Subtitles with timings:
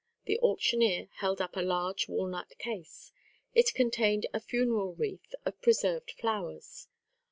[0.25, 3.11] The auctioneer held up a large walnut case.
[3.53, 6.87] It contained a funeral wreath of preserved flowers.